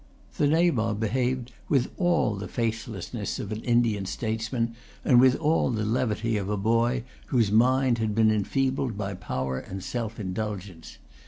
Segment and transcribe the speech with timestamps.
[0.37, 4.73] The Nabob behaved with all the faithlessness of an Indian statesman,
[5.05, 9.59] and with all the levity of a boy whose mind had been enfeebled by power
[9.59, 10.97] and self indulgence.